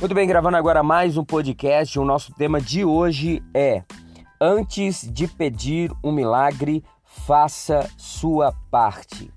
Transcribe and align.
Muito 0.00 0.14
bem, 0.14 0.26
gravando 0.26 0.56
agora 0.56 0.82
mais 0.82 1.18
um 1.18 1.24
podcast. 1.26 1.98
O 1.98 2.06
nosso 2.06 2.32
tema 2.32 2.58
de 2.58 2.86
hoje 2.86 3.42
é: 3.52 3.84
Antes 4.40 5.06
de 5.06 5.28
pedir 5.28 5.92
um 6.02 6.10
milagre, 6.10 6.82
faça 7.04 7.86
sua 7.98 8.50
parte. 8.70 9.30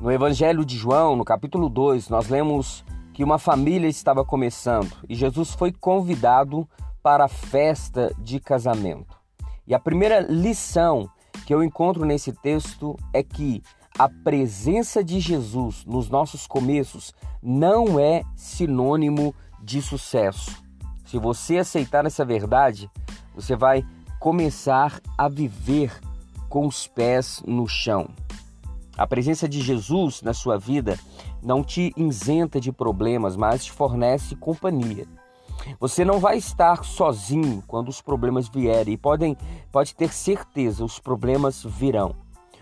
No 0.00 0.12
Evangelho 0.12 0.64
de 0.64 0.76
João, 0.76 1.16
no 1.16 1.24
capítulo 1.24 1.68
2, 1.68 2.08
nós 2.08 2.28
lemos 2.28 2.84
que 3.12 3.24
uma 3.24 3.40
família 3.40 3.88
estava 3.88 4.24
começando 4.24 4.92
e 5.08 5.16
Jesus 5.16 5.50
foi 5.50 5.72
convidado 5.72 6.68
para 7.02 7.24
a 7.24 7.28
festa 7.28 8.14
de 8.20 8.38
casamento. 8.38 9.18
E 9.66 9.74
a 9.74 9.80
primeira 9.80 10.20
lição 10.20 11.10
que 11.44 11.52
eu 11.52 11.64
encontro 11.64 12.04
nesse 12.04 12.32
texto 12.32 12.96
é 13.12 13.24
que 13.24 13.64
a 13.98 14.08
presença 14.08 15.02
de 15.02 15.18
Jesus 15.18 15.84
nos 15.84 16.08
nossos 16.08 16.46
começos 16.46 17.12
não 17.42 17.98
é 17.98 18.22
sinônimo 18.36 19.34
de 19.60 19.82
sucesso. 19.82 20.52
Se 21.04 21.18
você 21.18 21.58
aceitar 21.58 22.06
essa 22.06 22.24
verdade, 22.24 22.88
você 23.34 23.56
vai 23.56 23.84
começar 24.20 25.00
a 25.16 25.28
viver 25.28 25.92
com 26.48 26.64
os 26.64 26.86
pés 26.86 27.42
no 27.44 27.66
chão. 27.66 28.08
A 28.96 29.04
presença 29.04 29.48
de 29.48 29.60
Jesus 29.60 30.22
na 30.22 30.32
sua 30.32 30.56
vida 30.56 30.96
não 31.42 31.64
te 31.64 31.92
isenta 31.96 32.60
de 32.60 32.70
problemas, 32.70 33.36
mas 33.36 33.64
te 33.64 33.72
fornece 33.72 34.36
companhia. 34.36 35.08
Você 35.80 36.04
não 36.04 36.20
vai 36.20 36.38
estar 36.38 36.84
sozinho 36.84 37.64
quando 37.66 37.88
os 37.88 38.00
problemas 38.00 38.48
vierem 38.48 38.94
e 38.94 38.96
podem, 38.96 39.36
pode 39.72 39.92
ter 39.94 40.12
certeza, 40.12 40.84
os 40.84 41.00
problemas 41.00 41.64
virão. 41.64 42.14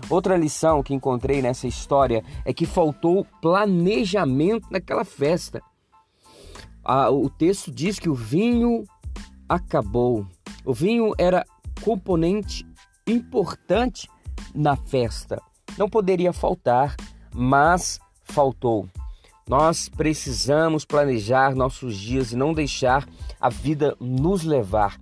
Outra 0.08 0.36
lição 0.36 0.83
que 0.83 0.94
encontrei 0.94 1.42
nessa 1.42 1.66
história 1.66 2.25
é 2.44 2.52
que 2.52 2.66
faltou 2.66 3.27
planejamento 3.41 4.69
naquela 4.70 5.05
festa. 5.05 5.62
O 7.11 7.28
texto 7.28 7.70
diz 7.70 7.98
que 7.98 8.08
o 8.08 8.14
vinho 8.14 8.84
acabou. 9.48 10.27
O 10.64 10.72
vinho 10.72 11.12
era 11.19 11.44
componente 11.83 12.67
importante 13.06 14.08
na 14.55 14.77
festa. 14.77 15.41
Não 15.77 15.89
poderia 15.89 16.33
faltar, 16.33 16.97
mas 17.34 17.98
faltou. 18.22 18.89
Nós 19.48 19.89
precisamos 19.89 20.84
planejar 20.84 21.55
nossos 21.55 21.97
dias 21.97 22.33
e 22.33 22.36
não 22.36 22.52
deixar 22.52 23.06
a 23.41 23.48
vida 23.48 23.97
nos 24.00 24.42
levar. 24.42 24.98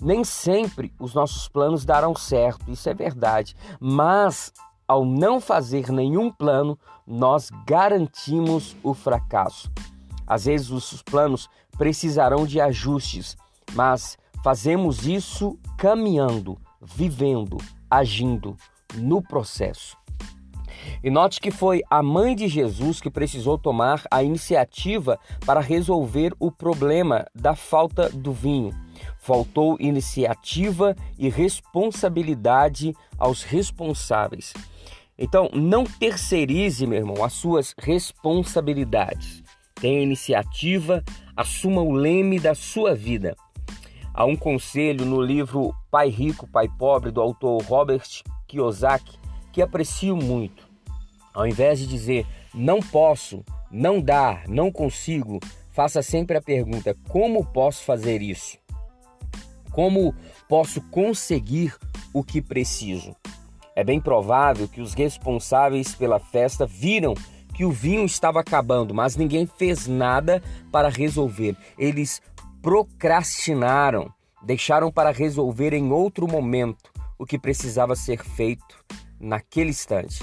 Nem 0.00 0.22
sempre 0.24 0.92
os 0.98 1.14
nossos 1.14 1.48
planos 1.48 1.84
darão 1.84 2.14
certo, 2.14 2.70
isso 2.70 2.88
é 2.88 2.94
verdade, 2.94 3.56
mas 3.80 4.52
ao 4.86 5.04
não 5.04 5.40
fazer 5.40 5.90
nenhum 5.90 6.30
plano, 6.30 6.78
nós 7.06 7.50
garantimos 7.66 8.74
o 8.82 8.94
fracasso. 8.94 9.70
Às 10.26 10.46
vezes 10.46 10.70
os 10.70 11.02
planos 11.02 11.48
precisarão 11.76 12.46
de 12.46 12.60
ajustes, 12.60 13.36
mas 13.74 14.16
fazemos 14.42 15.06
isso 15.06 15.58
caminhando, 15.76 16.58
vivendo, 16.80 17.58
agindo 17.90 18.56
no 18.94 19.22
processo. 19.22 19.96
E 21.02 21.10
note 21.10 21.40
que 21.40 21.50
foi 21.50 21.82
a 21.90 22.02
mãe 22.02 22.34
de 22.34 22.48
Jesus 22.48 23.00
que 23.00 23.10
precisou 23.10 23.58
tomar 23.58 24.02
a 24.10 24.22
iniciativa 24.22 25.18
para 25.44 25.60
resolver 25.60 26.32
o 26.38 26.50
problema 26.50 27.26
da 27.34 27.54
falta 27.54 28.08
do 28.08 28.32
vinho. 28.32 28.72
Faltou 29.18 29.76
iniciativa 29.78 30.96
e 31.18 31.28
responsabilidade 31.28 32.94
aos 33.18 33.42
responsáveis. 33.42 34.52
Então, 35.18 35.50
não 35.52 35.84
terceirize, 35.84 36.86
meu 36.86 36.98
irmão, 36.98 37.24
as 37.24 37.32
suas 37.32 37.74
responsabilidades. 37.76 39.42
Tenha 39.74 40.00
iniciativa, 40.00 41.04
assuma 41.36 41.82
o 41.82 41.92
leme 41.92 42.38
da 42.38 42.54
sua 42.54 42.94
vida. 42.94 43.36
Há 44.14 44.24
um 44.24 44.36
conselho 44.36 45.04
no 45.04 45.20
livro 45.20 45.74
Pai 45.90 46.08
Rico, 46.08 46.46
Pai 46.48 46.68
Pobre, 46.68 47.10
do 47.10 47.20
autor 47.20 47.62
Robert 47.62 48.08
Kiyosaki, 48.46 49.18
que 49.52 49.62
aprecio 49.62 50.16
muito. 50.16 50.67
Ao 51.34 51.46
invés 51.46 51.78
de 51.78 51.86
dizer 51.86 52.26
não 52.54 52.80
posso, 52.80 53.44
não 53.70 54.00
dá, 54.00 54.42
não 54.48 54.72
consigo, 54.72 55.38
faça 55.70 56.02
sempre 56.02 56.36
a 56.36 56.42
pergunta: 56.42 56.96
como 57.08 57.44
posso 57.44 57.84
fazer 57.84 58.22
isso? 58.22 58.58
Como 59.70 60.14
posso 60.48 60.80
conseguir 60.90 61.76
o 62.12 62.24
que 62.24 62.40
preciso? 62.40 63.14
É 63.76 63.84
bem 63.84 64.00
provável 64.00 64.66
que 64.66 64.80
os 64.80 64.92
responsáveis 64.92 65.94
pela 65.94 66.18
festa 66.18 66.66
viram 66.66 67.14
que 67.54 67.64
o 67.64 67.70
vinho 67.70 68.04
estava 68.04 68.40
acabando, 68.40 68.94
mas 68.94 69.16
ninguém 69.16 69.46
fez 69.46 69.86
nada 69.86 70.42
para 70.72 70.88
resolver. 70.88 71.56
Eles 71.78 72.20
procrastinaram, 72.62 74.12
deixaram 74.42 74.90
para 74.90 75.10
resolver 75.10 75.72
em 75.72 75.92
outro 75.92 76.26
momento 76.26 76.90
o 77.18 77.26
que 77.26 77.38
precisava 77.38 77.94
ser 77.94 78.24
feito 78.24 78.84
naquele 79.20 79.70
instante. 79.70 80.22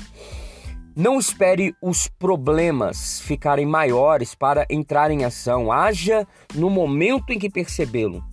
Não 0.98 1.20
espere 1.20 1.76
os 1.82 2.08
problemas 2.08 3.20
ficarem 3.20 3.66
maiores 3.66 4.34
para 4.34 4.66
entrar 4.70 5.12
em 5.12 5.26
ação. 5.26 5.70
Haja 5.70 6.26
no 6.54 6.70
momento 6.70 7.32
em 7.32 7.38
que 7.38 7.50
percebê-lo. 7.50 8.24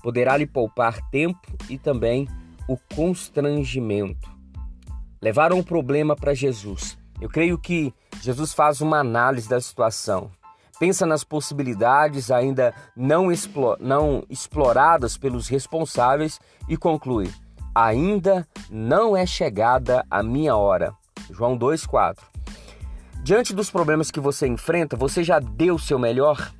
Poderá 0.00 0.36
lhe 0.36 0.46
poupar 0.46 1.00
tempo 1.10 1.40
e 1.68 1.76
também 1.76 2.28
o 2.68 2.76
constrangimento. 2.94 4.30
Levaram 5.20 5.58
o 5.58 5.64
problema 5.64 6.14
para 6.14 6.34
Jesus. 6.34 6.96
Eu 7.20 7.28
creio 7.28 7.58
que 7.58 7.92
Jesus 8.22 8.54
faz 8.54 8.80
uma 8.80 8.98
análise 8.98 9.48
da 9.48 9.60
situação. 9.60 10.30
Pensa 10.78 11.04
nas 11.04 11.24
possibilidades 11.24 12.30
ainda 12.30 12.72
não, 12.96 13.26
não 13.80 14.22
exploradas 14.30 15.16
pelos 15.16 15.48
responsáveis 15.48 16.38
e 16.68 16.76
conclui: 16.76 17.28
ainda 17.74 18.46
não 18.70 19.16
é 19.16 19.26
chegada 19.26 20.06
a 20.08 20.22
minha 20.22 20.54
hora. 20.54 20.94
João 21.30 21.58
2,4. 21.58 22.18
Diante 23.22 23.54
dos 23.54 23.70
problemas 23.70 24.10
que 24.10 24.20
você 24.20 24.46
enfrenta, 24.46 24.96
você 24.96 25.24
já 25.24 25.38
deu 25.38 25.76
o 25.76 25.78
seu 25.78 25.98
melhor? 25.98 26.52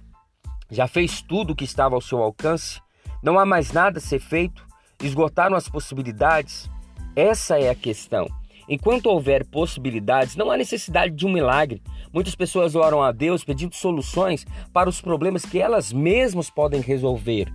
Já 0.70 0.86
fez 0.86 1.20
tudo 1.20 1.52
o 1.52 1.56
que 1.56 1.64
estava 1.64 1.94
ao 1.94 2.00
seu 2.00 2.22
alcance? 2.22 2.80
Não 3.22 3.38
há 3.38 3.44
mais 3.44 3.72
nada 3.72 3.98
a 3.98 4.00
ser 4.00 4.18
feito? 4.18 4.66
Esgotaram 5.02 5.56
as 5.56 5.68
possibilidades? 5.68 6.70
Essa 7.14 7.58
é 7.58 7.68
a 7.68 7.74
questão. 7.74 8.26
Enquanto 8.68 9.06
houver 9.06 9.44
possibilidades, 9.46 10.36
não 10.36 10.50
há 10.50 10.56
necessidade 10.56 11.14
de 11.14 11.26
um 11.26 11.32
milagre. 11.32 11.82
Muitas 12.12 12.34
pessoas 12.34 12.74
oram 12.74 13.02
a 13.02 13.12
Deus 13.12 13.44
pedindo 13.44 13.74
soluções 13.74 14.46
para 14.72 14.88
os 14.88 15.00
problemas 15.00 15.44
que 15.44 15.60
elas 15.60 15.92
mesmas 15.92 16.48
podem 16.48 16.80
resolver. 16.80 17.52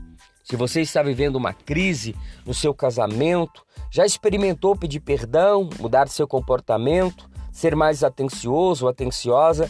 Se 0.49 0.55
você 0.55 0.81
está 0.81 1.03
vivendo 1.03 1.35
uma 1.35 1.53
crise 1.53 2.15
no 2.43 2.55
seu 2.55 2.73
casamento, 2.73 3.63
já 3.91 4.03
experimentou 4.03 4.75
pedir 4.75 4.99
perdão, 4.99 5.69
mudar 5.79 6.07
seu 6.07 6.27
comportamento, 6.27 7.29
ser 7.51 7.75
mais 7.75 8.03
atencioso 8.03 8.85
ou 8.85 8.89
atenciosa? 8.89 9.69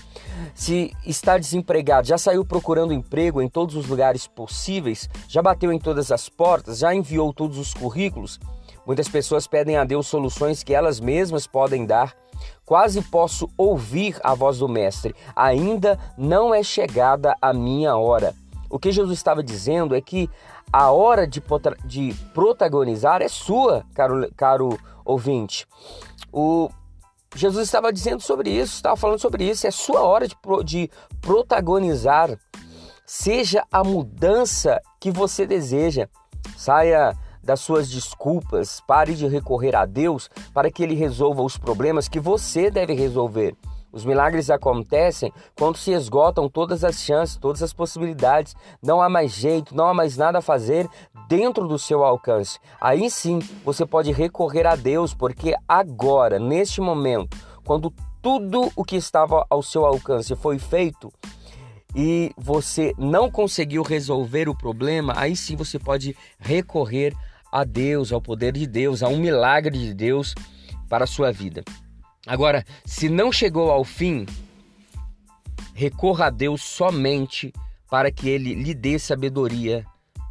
Se 0.56 0.96
está 1.06 1.38
desempregado, 1.38 2.08
já 2.08 2.18
saiu 2.18 2.46
procurando 2.46 2.94
emprego 2.94 3.42
em 3.42 3.50
todos 3.50 3.76
os 3.76 3.88
lugares 3.88 4.26
possíveis, 4.26 5.10
já 5.28 5.42
bateu 5.42 5.74
em 5.74 5.80
todas 5.80 6.14
as 6.14 6.30
portas, 6.30 6.78
já 6.78 6.96
enviou 6.96 7.34
todos 7.34 7.58
os 7.58 7.74
currículos? 7.74 8.40
Muitas 8.88 9.10
pessoas 9.10 9.48
pedem 9.48 9.76
a 9.76 9.84
Deus 9.84 10.08
soluções 10.08 10.64
que 10.64 10.74
elas 10.74 11.02
mesmas 11.02 11.46
podem 11.46 11.86
dar. 11.86 12.16
Quase 12.66 13.02
posso 13.02 13.50
ouvir 13.58 14.18
a 14.24 14.34
voz 14.34 14.60
do 14.60 14.70
Mestre: 14.70 15.14
ainda 15.36 16.00
não 16.18 16.54
é 16.54 16.64
chegada 16.64 17.36
a 17.42 17.52
minha 17.52 17.98
hora. 17.98 18.34
O 18.70 18.78
que 18.78 18.92
Jesus 18.92 19.18
estava 19.18 19.44
dizendo 19.44 19.96
é 19.96 20.02
que 20.02 20.30
a 20.72 20.92
hora 20.92 21.26
de, 21.26 21.42
de 21.86 22.14
protagonizar 22.34 23.22
é 23.22 23.28
sua, 23.28 23.84
caro, 23.94 24.32
caro 24.36 24.80
ouvinte. 25.04 25.68
O 26.32 26.70
Jesus 27.36 27.68
estava 27.68 27.92
dizendo 27.94 28.22
sobre 28.22 28.50
isso, 28.50 28.76
estava 28.76 28.96
falando 28.96 29.20
sobre 29.20 29.50
isso. 29.50 29.66
É 29.66 29.72
sua 29.72 30.02
hora 30.02 30.28
de, 30.28 30.36
de 30.64 30.90
protagonizar. 31.22 32.38
Seja 33.06 33.64
a 33.72 33.84
mudança 33.84 34.80
que 35.00 35.12
você 35.12 35.46
deseja. 35.46 36.08
Saia 36.56 37.18
das 37.42 37.62
suas 37.62 37.90
desculpas, 37.90 38.82
pare 38.86 39.16
de 39.16 39.28
recorrer 39.28 39.76
a 39.76 39.86
Deus 39.86 40.30
para 40.54 40.70
que 40.70 40.84
Ele 40.84 40.94
resolva 40.94 41.42
os 41.42 41.58
problemas 41.58 42.08
que 42.08 42.20
você 42.20 42.70
deve 42.70 42.94
resolver. 42.94 43.56
Os 43.92 44.06
milagres 44.06 44.50
acontecem 44.50 45.32
quando 45.58 45.78
se 45.78 45.92
esgotam 45.92 46.48
todas 46.48 46.84
as 46.84 47.02
chances, 47.02 47.38
todas 47.38 47.64
as 47.64 47.74
possibilidades. 47.74 48.56
Não 48.82 49.02
há 49.02 49.10
mais 49.10 49.32
jeito, 49.32 49.76
não 49.76 49.88
há 49.88 49.94
mais 49.94 50.16
nada 50.16 50.40
a 50.40 50.42
fazer 50.42 50.88
dentro 51.28 51.68
do 51.68 51.80
seu 51.80 52.04
alcance. 52.04 52.60
Aí 52.80 53.10
sim 53.10 53.40
você 53.66 53.86
pode 53.86 54.12
recorrer 54.12 54.68
a 54.68 54.76
Deus, 54.76 55.14
porque 55.14 55.56
agora, 55.68 56.40
neste 56.40 56.82
momento, 56.82 57.38
quando 57.64 57.94
tudo 58.22 58.72
o 58.76 58.84
que 58.84 58.96
estava 58.96 59.46
ao 59.50 59.64
seu 59.64 59.86
alcance 59.86 60.36
foi 60.36 60.60
feito, 60.60 61.12
e 61.96 62.32
você 62.38 62.94
não 62.98 63.32
conseguiu 63.32 63.82
resolver 63.82 64.48
o 64.48 64.56
problema, 64.56 65.14
aí 65.18 65.36
sim 65.36 65.56
você 65.56 65.80
pode 65.80 66.16
recorrer 66.38 67.16
a 67.52 67.64
Deus, 67.64 68.14
ao 68.14 68.22
poder 68.22 68.54
de 68.54 68.68
Deus, 68.68 69.02
a 69.02 69.08
um 69.08 69.18
milagre 69.18 69.78
de 69.78 69.94
Deus 69.94 70.36
para 70.88 71.06
a 71.06 71.08
sua 71.08 71.32
vida. 71.32 71.64
Agora, 72.30 72.64
se 72.86 73.10
não 73.10 73.32
chegou 73.32 73.72
ao 73.72 73.84
fim, 73.84 74.24
recorra 75.74 76.28
a 76.28 76.30
Deus 76.30 76.62
somente 76.62 77.52
para 77.90 78.12
que 78.12 78.30
ele 78.30 78.54
lhe 78.54 78.76
dê 78.76 79.00
sabedoria 79.00 79.84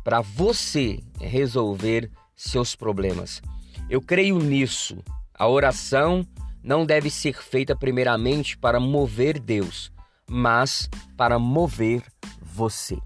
para 0.05 0.21
você 0.21 1.01
resolver 1.21 2.09
seus 2.37 2.77
problemas. 2.77 3.43
Eu 3.91 4.01
creio 4.01 4.39
nisso. 4.39 5.03
A 5.35 5.49
oração 5.49 6.25
não 6.63 6.87
deve 6.87 7.11
ser 7.11 7.43
feita 7.43 7.75
primeiramente 7.75 8.57
para 8.57 8.79
mover 8.79 9.41
Deus, 9.41 9.91
mas 10.25 10.89
para 11.17 11.37
mover 11.37 12.05
você. 12.41 12.97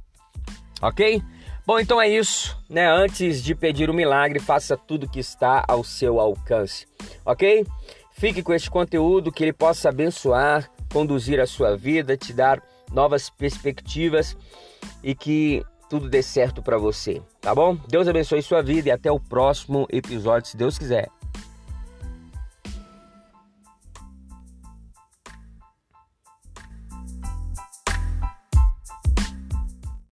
Ok? 0.82 1.22
Bom, 1.64 1.80
então 1.80 1.98
é 1.98 2.10
isso, 2.10 2.62
né? 2.68 2.90
Antes 2.90 3.42
de 3.42 3.54
pedir 3.54 3.88
o 3.88 3.94
milagre, 3.94 4.38
faça 4.38 4.76
tudo 4.76 5.08
que 5.08 5.20
está 5.20 5.64
ao 5.66 5.82
seu 5.82 6.20
alcance, 6.20 6.86
ok? 7.24 7.64
Fique 8.12 8.42
com 8.42 8.52
este 8.52 8.70
conteúdo 8.70 9.32
que 9.32 9.42
ele 9.42 9.52
possa 9.52 9.88
abençoar, 9.88 10.70
conduzir 10.92 11.40
a 11.40 11.46
sua 11.46 11.76
vida, 11.76 12.16
te 12.16 12.32
dar 12.32 12.62
novas 12.92 13.30
perspectivas 13.30 14.36
e 15.02 15.14
que 15.14 15.64
tudo 15.88 16.08
dê 16.08 16.22
certo 16.22 16.62
para 16.62 16.78
você, 16.78 17.20
tá 17.40 17.54
bom? 17.54 17.76
Deus 17.88 18.08
abençoe 18.08 18.42
sua 18.42 18.62
vida 18.62 18.88
e 18.88 18.92
até 18.92 19.10
o 19.10 19.20
próximo 19.20 19.86
episódio, 19.90 20.48
se 20.48 20.56
Deus 20.56 20.78
quiser. 20.78 21.08